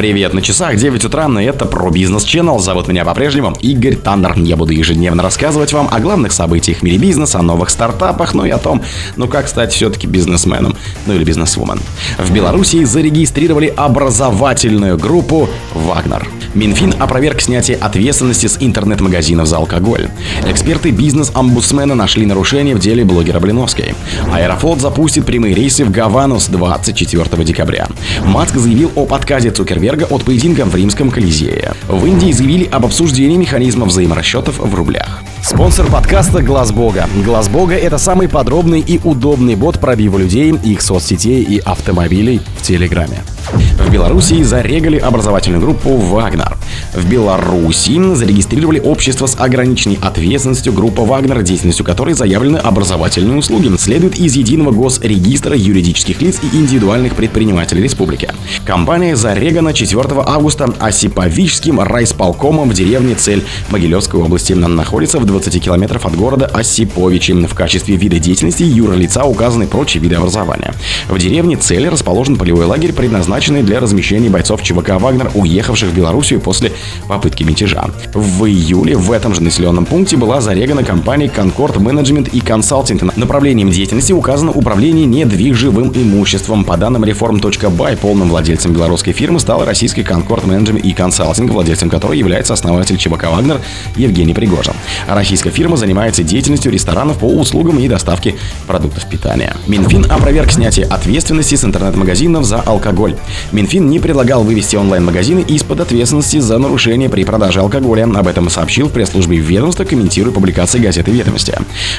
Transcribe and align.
Привет, 0.00 0.32
на 0.32 0.40
часах 0.40 0.76
9 0.76 1.04
утра, 1.04 1.28
и 1.38 1.44
это 1.44 1.66
про 1.66 1.90
бизнес 1.90 2.24
Channel. 2.24 2.58
Зовут 2.58 2.88
меня 2.88 3.04
по-прежнему 3.04 3.54
Игорь 3.60 3.96
Таннер. 3.96 4.32
Я 4.38 4.56
буду 4.56 4.72
ежедневно 4.72 5.22
рассказывать 5.22 5.74
вам 5.74 5.90
о 5.92 6.00
главных 6.00 6.32
событиях 6.32 6.78
в 6.78 6.82
мире 6.82 6.96
бизнеса, 6.96 7.40
о 7.40 7.42
новых 7.42 7.68
стартапах, 7.68 8.32
ну 8.32 8.46
и 8.46 8.48
о 8.48 8.56
том, 8.56 8.82
ну 9.16 9.28
как 9.28 9.46
стать 9.46 9.74
все-таки 9.74 10.06
бизнесменом, 10.06 10.74
ну 11.04 11.12
или 11.12 11.22
бизнесвумен. 11.22 11.78
В 12.16 12.32
Беларуси 12.32 12.82
зарегистрировали 12.84 13.74
образовательную 13.76 14.96
группу 14.96 15.50
«Вагнер». 15.74 16.26
Минфин 16.54 16.94
опроверг 16.98 17.42
снятие 17.42 17.76
ответственности 17.76 18.46
с 18.46 18.56
интернет-магазинов 18.58 19.46
за 19.46 19.58
алкоголь. 19.58 20.08
Эксперты 20.48 20.90
бизнес-омбудсмена 20.90 21.94
нашли 21.94 22.24
нарушения 22.26 22.74
в 22.74 22.80
деле 22.80 23.04
блогера 23.04 23.38
Блиновской. 23.38 23.94
Аэрофлот 24.32 24.80
запустит 24.80 25.26
прямые 25.26 25.54
рейсы 25.54 25.84
в 25.84 25.90
Гавану 25.90 26.40
с 26.40 26.48
24 26.48 27.44
декабря. 27.44 27.86
Маск 28.24 28.56
заявил 28.56 28.90
об 28.96 29.12
отказе 29.14 29.50
Цукерберга 29.50 29.89
Цукерберга 29.90 30.14
от 30.14 30.24
поединка 30.24 30.64
в 30.64 30.74
Римском 30.74 31.10
Колизее. 31.10 31.72
В 31.88 32.06
Индии 32.06 32.30
заявили 32.30 32.64
об 32.64 32.84
обсуждении 32.86 33.36
механизма 33.36 33.86
взаиморасчетов 33.86 34.58
в 34.58 34.74
рублях. 34.74 35.22
Спонсор 35.42 35.86
подкаста 35.86 36.42
Глаз 36.42 36.70
Бога. 36.70 37.08
Глаз 37.24 37.48
Бога 37.48 37.74
это 37.74 37.98
самый 37.98 38.28
подробный 38.28 38.80
и 38.80 39.00
удобный 39.02 39.56
бот 39.56 39.80
пробива 39.80 40.18
людей, 40.18 40.54
их 40.62 40.82
соцсетей 40.82 41.42
и 41.42 41.58
автомобилей 41.58 42.40
в 42.58 42.62
Телеграме. 42.62 43.24
В 43.52 43.90
Беларуси 43.90 44.42
зарегали 44.42 44.98
образовательную 44.98 45.60
группу 45.60 45.96
«Вагнер». 45.96 46.56
В 46.94 47.08
Беларуси 47.08 48.14
зарегистрировали 48.14 48.80
общество 48.80 49.26
с 49.26 49.38
ограниченной 49.38 49.98
ответственностью 50.02 50.72
группа 50.72 51.04
«Вагнер», 51.04 51.42
деятельностью 51.42 51.84
которой 51.84 52.14
заявлены 52.14 52.56
образовательные 52.56 53.38
услуги. 53.38 53.70
Следует 53.78 54.18
из 54.18 54.34
единого 54.34 54.72
госрегистра 54.72 55.56
юридических 55.56 56.20
лиц 56.20 56.40
и 56.42 56.56
индивидуальных 56.56 57.14
предпринимателей 57.14 57.82
республики. 57.82 58.32
Компания 58.64 59.14
зарегана 59.14 59.72
4 59.72 60.02
августа 60.26 60.74
Осиповическим 60.80 61.80
райсполкомом 61.80 62.70
в 62.70 62.74
деревне 62.74 63.14
Цель 63.14 63.44
Могилевской 63.68 64.20
области. 64.20 64.52
Она 64.52 64.68
находится 64.68 65.20
в 65.20 65.24
20 65.24 65.62
километров 65.62 66.06
от 66.06 66.16
города 66.16 66.46
Осиповичи. 66.46 67.30
В 67.30 67.54
качестве 67.54 67.96
вида 67.96 68.18
деятельности 68.18 68.62
юрлица 68.64 69.24
указаны 69.24 69.66
прочие 69.66 70.02
виды 70.02 70.16
образования. 70.16 70.74
В 71.08 71.18
деревне 71.18 71.56
Цель 71.56 71.88
расположен 71.88 72.36
полевой 72.36 72.64
лагерь, 72.64 72.92
предназначенный 72.92 73.62
для 73.62 73.78
размещения 73.78 74.28
бойцов 74.28 74.62
ЧВК 74.62 75.00
«Вагнер», 75.00 75.30
уехавших 75.34 75.90
в 75.90 75.94
Белоруссию 75.94 76.40
после 76.40 76.72
попытки 77.08 77.42
мятежа. 77.42 77.86
В 78.14 78.44
июле 78.46 78.96
в 78.96 79.12
этом 79.12 79.34
же 79.34 79.42
населенном 79.42 79.86
пункте 79.86 80.16
была 80.16 80.40
зарегана 80.40 80.84
компания 80.84 81.26
Concord 81.26 81.76
Management 81.76 82.30
и 82.32 82.40
Consulting. 82.40 83.12
Направлением 83.16 83.70
деятельности 83.70 84.12
указано 84.12 84.52
управление 84.52 85.06
недвижимым 85.06 85.92
имуществом. 85.94 86.64
По 86.64 86.76
данным 86.76 87.04
reform.by, 87.04 87.96
полным 87.96 88.28
владельцем 88.28 88.72
белорусской 88.72 89.12
фирмы 89.12 89.40
стала 89.40 89.64
российская 89.64 90.02
Concord 90.02 90.46
Management 90.46 90.80
и 90.80 90.92
Consulting, 90.92 91.50
владельцем 91.50 91.90
которой 91.90 92.18
является 92.18 92.54
основатель 92.54 92.96
ЧВК 92.96 93.30
«Вагнер» 93.30 93.60
Евгений 93.96 94.34
Пригожин. 94.34 94.74
Российская 95.08 95.50
фирма 95.50 95.76
занимается 95.76 96.22
деятельностью 96.22 96.72
ресторанов 96.72 97.18
по 97.18 97.26
услугам 97.26 97.78
и 97.78 97.88
доставке 97.88 98.36
продуктов 98.66 99.08
питания. 99.08 99.56
Минфин 99.66 100.06
опроверг 100.10 100.50
снятие 100.50 100.86
ответственности 100.86 101.54
с 101.54 101.64
интернет-магазинов 101.64 102.44
за 102.44 102.60
алкоголь. 102.60 103.16
Минфин 103.52 103.88
не 103.88 103.98
предлагал 103.98 104.42
вывести 104.42 104.76
онлайн-магазины 104.76 105.40
из-под 105.40 105.80
ответственности 105.80 106.38
за 106.38 106.58
нарушение 106.58 106.69
при 106.70 107.24
продаже 107.24 107.60
алкоголя. 107.60 108.04
Об 108.04 108.28
этом 108.28 108.48
сообщил 108.48 108.88
в 108.88 108.92
пресс-службе 108.92 109.38
ведомства, 109.38 109.84
комментируя 109.84 110.32
публикации 110.32 110.78
газеты 110.78 111.10
«Ведомости». 111.10 111.52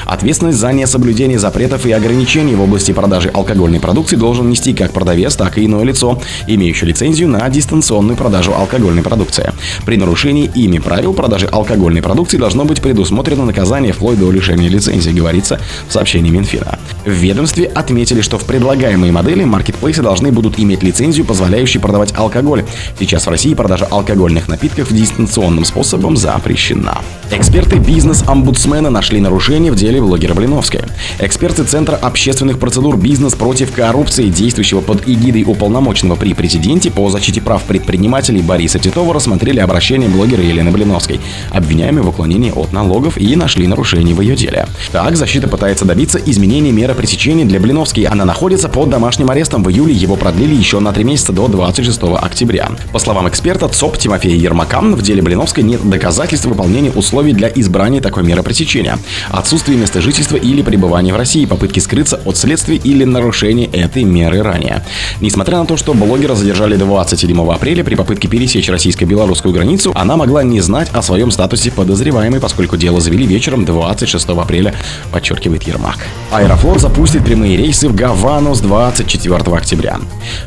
Ответственность 0.06 0.58
за 0.58 0.72
несоблюдение 0.72 1.38
запретов 1.38 1.84
и 1.84 1.92
ограничений 1.92 2.54
в 2.54 2.62
области 2.62 2.92
продажи 2.92 3.28
алкогольной 3.28 3.80
продукции 3.80 4.16
должен 4.16 4.48
нести 4.48 4.72
как 4.72 4.92
продавец, 4.92 5.36
так 5.36 5.58
и 5.58 5.66
иное 5.66 5.84
лицо, 5.84 6.20
имеющее 6.46 6.88
лицензию 6.88 7.28
на 7.28 7.48
дистанционную 7.48 8.16
продажу 8.16 8.54
алкогольной 8.54 9.02
продукции. 9.02 9.52
При 9.84 9.96
нарушении 9.96 10.50
ими 10.54 10.78
правил 10.78 11.12
продажи 11.12 11.46
алкогольной 11.46 12.02
продукции 12.02 12.38
должно 12.38 12.64
быть 12.64 12.80
предусмотрено 12.80 13.44
наказание 13.44 13.92
вплоть 13.92 14.18
до 14.18 14.30
лишения 14.30 14.68
лицензии, 14.68 15.10
говорится 15.10 15.60
в 15.86 15.92
сообщении 15.92 16.30
Минфина. 16.30 16.78
В 17.04 17.10
ведомстве 17.10 17.66
отметили, 17.66 18.22
что 18.22 18.38
в 18.38 18.44
предлагаемые 18.44 19.12
модели 19.12 19.44
маркетплейсы 19.44 20.02
должны 20.02 20.32
будут 20.32 20.58
иметь 20.58 20.82
лицензию, 20.82 21.26
позволяющую 21.26 21.82
продавать 21.82 22.14
алкоголь. 22.16 22.64
Сейчас 22.98 23.26
в 23.26 23.30
России 23.30 23.54
продажа 23.54 23.86
алкогольных 23.86 24.48
напитков 24.48 24.61
дистанционным 24.68 25.64
способом 25.64 26.16
запрещена. 26.16 27.00
Эксперты 27.34 27.78
бизнес-омбудсмена 27.78 28.90
нашли 28.90 29.18
нарушения 29.18 29.72
в 29.72 29.74
деле 29.74 30.02
блогера 30.02 30.34
Блиновской. 30.34 30.82
Эксперты 31.18 31.64
Центра 31.64 31.96
общественных 31.96 32.58
процедур 32.58 32.98
«Бизнес 32.98 33.34
против 33.34 33.72
коррупции», 33.72 34.28
действующего 34.28 34.82
под 34.82 35.08
эгидой 35.08 35.44
уполномоченного 35.44 36.16
при 36.16 36.34
президенте 36.34 36.90
по 36.90 37.08
защите 37.08 37.40
прав 37.40 37.62
предпринимателей 37.62 38.42
Бориса 38.42 38.78
Титова, 38.78 39.14
рассмотрели 39.14 39.60
обращение 39.60 40.10
блогера 40.10 40.42
Елены 40.42 40.70
Блиновской, 40.72 41.20
обвиняемой 41.50 42.02
в 42.02 42.08
уклонении 42.10 42.52
от 42.54 42.74
налогов 42.74 43.16
и 43.16 43.34
нашли 43.34 43.66
нарушения 43.66 44.12
в 44.12 44.20
ее 44.20 44.36
деле. 44.36 44.66
Так, 44.90 45.16
защита 45.16 45.48
пытается 45.48 45.86
добиться 45.86 46.18
изменения 46.18 46.70
меры 46.70 46.94
пресечения 46.94 47.46
для 47.46 47.60
Блиновской. 47.60 48.04
Она 48.04 48.26
находится 48.26 48.68
под 48.68 48.90
домашним 48.90 49.30
арестом. 49.30 49.64
В 49.64 49.70
июле 49.70 49.94
его 49.94 50.16
продлили 50.16 50.54
еще 50.54 50.80
на 50.80 50.92
три 50.92 51.04
месяца 51.04 51.32
до 51.32 51.48
26 51.48 52.02
октября. 52.20 52.72
По 52.92 52.98
словам 52.98 53.26
эксперта 53.26 53.68
ЦОП 53.68 53.96
Тимофея 53.96 54.36
Ермака, 54.52 54.82
в 54.82 55.00
деле 55.00 55.22
Блиновской 55.22 55.64
нет 55.64 55.88
доказательств 55.88 56.44
выполнения 56.44 56.90
условий 56.90 57.32
для 57.32 57.48
избрания 57.48 58.02
такой 58.02 58.22
меры 58.22 58.42
пресечения. 58.42 58.98
Отсутствие 59.30 59.78
места 59.78 60.02
жительства 60.02 60.36
или 60.36 60.60
пребывания 60.60 61.14
в 61.14 61.16
России, 61.16 61.46
попытки 61.46 61.80
скрыться 61.80 62.20
от 62.26 62.36
следствия 62.36 62.76
или 62.76 63.04
нарушения 63.04 63.64
этой 63.64 64.04
меры 64.04 64.42
ранее. 64.42 64.84
Несмотря 65.22 65.56
на 65.56 65.64
то, 65.64 65.78
что 65.78 65.94
блогера 65.94 66.34
задержали 66.34 66.76
27 66.76 67.50
апреля 67.50 67.82
при 67.82 67.94
попытке 67.94 68.28
пересечь 68.28 68.68
российско-белорусскую 68.68 69.54
границу, 69.54 69.92
она 69.94 70.18
могла 70.18 70.42
не 70.42 70.60
знать 70.60 70.90
о 70.92 71.00
своем 71.00 71.30
статусе 71.30 71.70
подозреваемой, 71.70 72.38
поскольку 72.38 72.76
дело 72.76 73.00
завели 73.00 73.26
вечером 73.26 73.64
26 73.64 74.28
апреля, 74.28 74.74
подчеркивает 75.12 75.62
Ермак. 75.62 75.96
Аэрофлот 76.30 76.80
запустит 76.80 77.24
прямые 77.24 77.56
рейсы 77.56 77.88
в 77.88 77.94
Гавану 77.94 78.54
с 78.54 78.60
24 78.60 79.34
октября. 79.56 79.98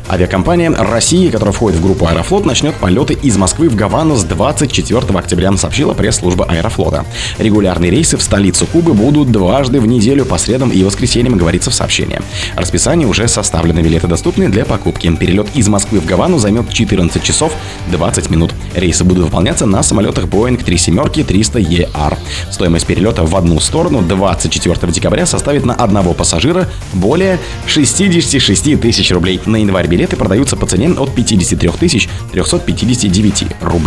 Авиакомпания 0.08 0.70
России, 0.70 1.28
которая 1.28 1.52
входит 1.52 1.80
в 1.80 1.82
группу 1.82 2.06
Аэрофлот, 2.06 2.46
начнет 2.46 2.74
полеты 2.76 3.14
из 3.14 3.36
Москвы 3.36 3.68
в 3.68 3.74
Гавану 3.74 3.95
с 3.96 4.24
24 4.24 5.00
октября, 5.18 5.56
сообщила 5.56 5.94
пресс-служба 5.94 6.44
Аэрофлота. 6.44 7.06
Регулярные 7.38 7.90
рейсы 7.90 8.18
в 8.18 8.22
столицу 8.22 8.66
Кубы 8.66 8.92
будут 8.92 9.32
дважды 9.32 9.80
в 9.80 9.86
неделю 9.86 10.26
по 10.26 10.36
средам 10.36 10.70
и 10.70 10.84
воскресеньям, 10.84 11.38
говорится 11.38 11.70
в 11.70 11.74
сообщении. 11.74 12.20
Расписание 12.56 13.08
уже 13.08 13.26
составлено, 13.26 13.80
билеты 13.80 14.06
доступны 14.06 14.48
для 14.48 14.66
покупки. 14.66 15.10
Перелет 15.16 15.46
из 15.54 15.68
Москвы 15.68 16.00
в 16.00 16.04
Гавану 16.04 16.38
займет 16.38 16.68
14 16.70 17.22
часов 17.22 17.54
20 17.90 18.28
минут. 18.28 18.52
Рейсы 18.74 19.02
будут 19.02 19.24
выполняться 19.24 19.64
на 19.64 19.82
самолетах 19.82 20.26
Boeing 20.26 20.62
37 20.62 21.24
300 21.24 21.58
ER. 21.60 22.18
Стоимость 22.50 22.86
перелета 22.86 23.24
в 23.24 23.34
одну 23.34 23.58
сторону 23.60 24.02
24 24.02 24.92
декабря 24.92 25.24
составит 25.24 25.64
на 25.64 25.74
одного 25.74 26.12
пассажира 26.12 26.68
более 26.92 27.38
66 27.66 28.78
тысяч 28.78 29.10
рублей. 29.10 29.40
На 29.46 29.56
январь 29.56 29.86
билеты 29.86 30.16
продаются 30.16 30.56
по 30.56 30.66
цене 30.66 30.90
от 30.90 31.14
53 31.14 31.70
тысяч 31.70 32.08
359 32.32 33.44
рублей. 33.62 33.85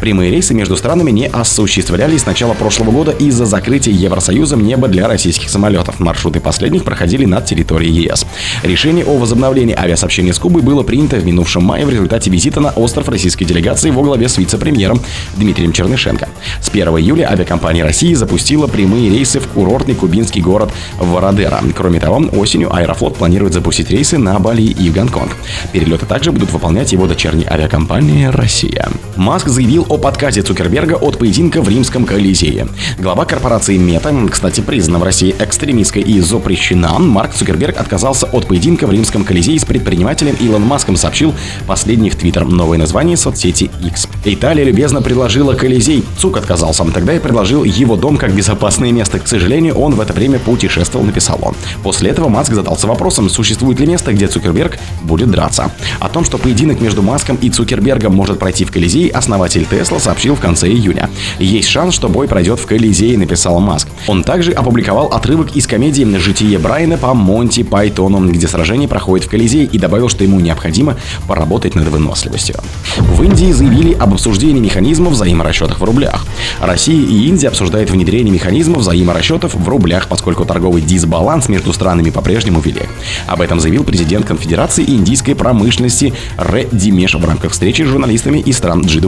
Прямые 0.00 0.30
рейсы 0.30 0.54
между 0.54 0.76
странами 0.76 1.10
не 1.10 1.26
осуществлялись 1.26 2.22
с 2.22 2.26
начала 2.26 2.54
прошлого 2.54 2.90
года 2.90 3.10
из-за 3.12 3.44
закрытия 3.44 3.92
Евросоюзом 3.92 4.64
неба 4.64 4.88
для 4.88 5.08
российских 5.08 5.50
самолетов. 5.50 6.00
Маршруты 6.00 6.40
последних 6.40 6.84
проходили 6.84 7.24
над 7.24 7.44
территорией 7.44 8.04
ЕС. 8.04 8.26
Решение 8.62 9.04
о 9.04 9.18
возобновлении 9.18 9.74
авиасообщения 9.78 10.32
с 10.32 10.38
Кубой 10.38 10.62
было 10.62 10.82
принято 10.82 11.16
в 11.16 11.26
минувшем 11.26 11.64
мае 11.64 11.84
в 11.84 11.90
результате 11.90 12.30
визита 12.30 12.60
на 12.60 12.70
остров 12.70 13.08
российской 13.08 13.44
делегации 13.44 13.90
во 13.90 14.02
главе 14.02 14.28
с 14.28 14.38
вице-премьером 14.38 15.00
Дмитрием 15.36 15.72
Чернышенко. 15.72 16.28
С 16.60 16.68
1 16.68 16.88
июля 16.98 17.30
авиакомпания 17.30 17.84
России 17.84 18.14
запустила 18.14 18.66
прямые 18.66 19.10
рейсы 19.10 19.40
в 19.40 19.48
курортный 19.48 19.94
кубинский 19.94 20.40
город 20.40 20.70
Вородера. 20.98 21.60
Кроме 21.76 22.00
того, 22.00 22.22
осенью 22.36 22.74
Аэрофлот 22.74 23.16
планирует 23.16 23.54
запустить 23.54 23.90
рейсы 23.90 24.18
на 24.18 24.38
Бали 24.38 24.62
и 24.62 24.90
в 24.90 24.92
Гонконг. 24.92 25.36
Перелеты 25.72 26.06
также 26.06 26.32
будут 26.32 26.52
выполнять 26.52 26.92
его 26.92 27.06
дочерняя 27.06 27.52
авиакомпания 27.52 28.30
«Россия». 28.30 28.88
Маск 29.32 29.48
заявил 29.48 29.86
о 29.88 29.96
подказе 29.96 30.42
Цукерберга 30.42 30.92
от 30.96 31.16
поединка 31.16 31.62
в 31.62 31.68
римском 31.70 32.04
Колизее. 32.04 32.68
Глава 32.98 33.24
корпорации 33.24 33.78
Мета, 33.78 34.12
кстати, 34.30 34.60
признана 34.60 34.98
в 34.98 35.04
России 35.04 35.34
экстремистской 35.38 36.02
и 36.02 36.20
запрещена, 36.20 36.98
Марк 36.98 37.32
Цукерберг 37.32 37.78
отказался 37.80 38.26
от 38.26 38.46
поединка 38.46 38.86
в 38.86 38.92
римском 38.92 39.24
Колизее 39.24 39.58
с 39.58 39.64
предпринимателем 39.64 40.36
Илон 40.38 40.60
Маском, 40.60 40.96
сообщил 40.96 41.34
последний 41.66 42.10
в 42.10 42.16
Твиттер. 42.16 42.44
Новое 42.44 42.76
название 42.76 43.16
соцсети 43.16 43.70
X. 43.82 44.06
Италия 44.26 44.64
любезно 44.64 45.00
предложила 45.00 45.54
Колизей. 45.54 46.04
Цук 46.18 46.36
отказался. 46.36 46.84
Тогда 46.92 47.14
я 47.14 47.20
предложил 47.20 47.64
его 47.64 47.96
дом 47.96 48.18
как 48.18 48.34
безопасное 48.34 48.92
место. 48.92 49.18
К 49.18 49.26
сожалению, 49.26 49.78
он 49.78 49.94
в 49.94 50.00
это 50.02 50.12
время 50.12 50.40
путешествовал, 50.40 51.06
написал 51.06 51.38
он. 51.40 51.54
После 51.82 52.10
этого 52.10 52.28
Маск 52.28 52.52
задался 52.52 52.86
вопросом, 52.86 53.30
существует 53.30 53.80
ли 53.80 53.86
место, 53.86 54.12
где 54.12 54.26
Цукерберг 54.28 54.78
будет 55.04 55.30
драться. 55.30 55.70
О 56.00 56.10
том, 56.10 56.26
что 56.26 56.36
поединок 56.36 56.82
между 56.82 57.00
Маском 57.00 57.36
и 57.36 57.48
Цукербергом 57.48 58.14
может 58.14 58.38
пройти 58.38 58.66
в 58.66 58.70
Колизей, 58.70 59.08
основатель 59.12 59.66
Тесла 59.66 59.98
сообщил 59.98 60.34
в 60.34 60.40
конце 60.40 60.68
июня. 60.68 61.10
Есть 61.38 61.68
шанс, 61.68 61.94
что 61.94 62.08
бой 62.08 62.28
пройдет 62.28 62.58
в 62.58 62.66
Колизее, 62.66 63.16
написал 63.18 63.60
Маск. 63.60 63.88
Он 64.06 64.22
также 64.24 64.52
опубликовал 64.52 65.06
отрывок 65.06 65.56
из 65.56 65.66
комедии 65.66 66.04
«Житие 66.16 66.58
Брайана» 66.58 66.96
по 66.96 67.14
Монти 67.14 67.62
Пайтону, 67.62 68.26
где 68.28 68.46
сражение 68.48 68.88
проходит 68.88 69.26
в 69.26 69.30
Колизее 69.30 69.64
и 69.64 69.78
добавил, 69.78 70.08
что 70.08 70.24
ему 70.24 70.40
необходимо 70.40 70.96
поработать 71.26 71.74
над 71.74 71.88
выносливостью. 71.88 72.56
В 72.98 73.22
Индии 73.22 73.52
заявили 73.52 73.94
об 73.94 74.14
обсуждении 74.14 74.60
механизмов 74.60 75.12
взаиморасчетов 75.12 75.80
в 75.80 75.84
рублях. 75.84 76.26
Россия 76.60 77.00
и 77.00 77.26
Индия 77.28 77.48
обсуждают 77.48 77.90
внедрение 77.90 78.32
механизмов 78.32 78.78
взаиморасчетов 78.78 79.54
в 79.54 79.68
рублях, 79.68 80.08
поскольку 80.08 80.44
торговый 80.44 80.82
дисбаланс 80.82 81.48
между 81.48 81.72
странами 81.72 82.10
по-прежнему 82.10 82.60
велик. 82.60 82.88
Об 83.26 83.40
этом 83.40 83.60
заявил 83.60 83.84
президент 83.84 84.26
Конфедерации 84.26 84.84
индийской 84.84 85.34
промышленности 85.34 86.12
Ре 86.36 86.68
Димеш 86.72 87.14
в 87.14 87.24
рамках 87.24 87.52
встречи 87.52 87.82
с 87.82 87.86
журналистами 87.86 88.38
из 88.38 88.56
стран 88.56 88.82
G20. 88.82 89.01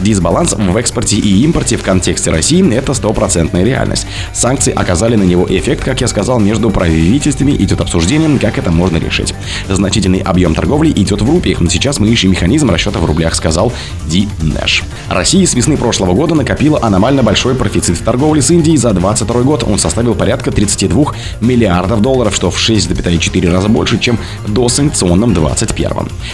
Дисбаланс 0.00 0.54
в 0.54 0.76
экспорте 0.76 1.16
и 1.16 1.44
импорте 1.44 1.76
в 1.76 1.82
контексте 1.82 2.30
России– 2.30 2.74
это 2.74 2.94
стопроцентная 2.94 3.64
реальность. 3.64 4.06
Санкции 4.32 4.72
оказали 4.72 5.16
на 5.16 5.24
него 5.24 5.46
эффект, 5.48 5.84
как 5.84 6.00
я 6.00 6.08
сказал, 6.08 6.38
между 6.40 6.70
правительствами 6.70 7.52
идет 7.52 7.80
обсуждение, 7.80 8.38
как 8.38 8.58
это 8.58 8.70
можно 8.70 8.96
решить. 8.96 9.34
Значительный 9.68 10.20
объем 10.20 10.54
торговли 10.54 10.90
идет 10.90 11.22
в 11.22 11.30
рупиях, 11.30 11.60
но 11.60 11.68
сейчас 11.68 11.98
мы 11.98 12.08
ищем 12.08 12.30
механизм 12.30 12.70
расчета 12.70 12.98
в 12.98 13.04
рублях, 13.04 13.34
сказал 13.34 13.72
Ди 14.06 14.28
Нэш. 14.42 14.84
Россия 15.08 15.46
с 15.46 15.54
весны 15.54 15.76
прошлого 15.76 16.14
года 16.14 16.34
накопила 16.34 16.78
аномально 16.82 17.22
большой 17.22 17.54
профицит 17.54 17.96
в 17.96 18.02
торговле 18.02 18.42
с 18.42 18.50
Индией 18.50 18.76
за 18.76 18.90
2022 18.90 19.42
год. 19.42 19.64
Он 19.64 19.78
составил 19.78 20.14
порядка 20.14 20.50
32 20.50 21.14
миллиардов 21.40 22.00
долларов, 22.02 22.34
что 22.34 22.50
в 22.50 22.58
6,4 22.58 23.52
раза 23.52 23.68
больше, 23.68 23.98
чем 23.98 24.18
до 24.46 24.68
санкционном 24.68 25.34
21. 25.34 25.90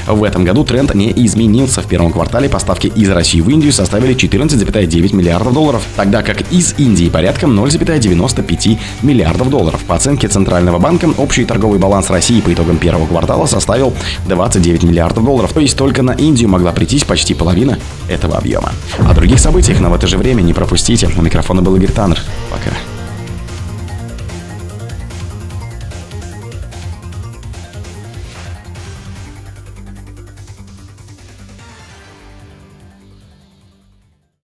В 0.06 0.24
этом 0.24 0.44
году 0.44 0.64
тренд 0.64 0.94
не 0.94 1.12
изменился. 1.24 1.82
В 1.82 1.86
первом 1.86 2.12
квартале 2.12 2.48
поставки 2.48 2.83
из 2.88 3.10
России 3.10 3.40
в 3.40 3.48
Индию 3.48 3.72
составили 3.72 4.14
14,9 4.14 5.14
миллиардов 5.14 5.52
долларов, 5.52 5.82
тогда 5.96 6.22
как 6.22 6.40
из 6.52 6.74
Индии 6.78 7.08
порядком 7.08 7.58
0,95 7.58 8.78
миллиардов 9.02 9.50
долларов. 9.50 9.82
По 9.84 9.96
оценке 9.96 10.28
Центрального 10.28 10.78
банка, 10.78 11.08
общий 11.16 11.44
торговый 11.44 11.78
баланс 11.78 12.10
России 12.10 12.40
по 12.40 12.52
итогам 12.52 12.78
первого 12.78 13.06
квартала 13.06 13.46
составил 13.46 13.92
29 14.26 14.84
миллиардов 14.84 15.24
долларов. 15.24 15.52
То 15.52 15.60
есть 15.60 15.76
только 15.76 16.02
на 16.02 16.12
Индию 16.12 16.48
могла 16.48 16.72
прийтись 16.72 17.04
почти 17.04 17.34
половина 17.34 17.78
этого 18.08 18.36
объема. 18.36 18.72
О 18.98 19.14
других 19.14 19.38
событиях, 19.38 19.80
но 19.80 19.90
в 19.90 19.94
это 19.94 20.06
же 20.06 20.16
время 20.16 20.42
не 20.42 20.52
пропустите. 20.52 21.08
У 21.16 21.22
микрофона 21.22 21.62
был 21.62 21.76
Игорь 21.76 21.92
Таннер. 21.92 22.20
Пока. 22.50 22.70